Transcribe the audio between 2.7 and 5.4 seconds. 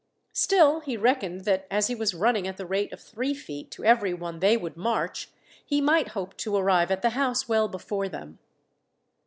of three feet to every one they would march,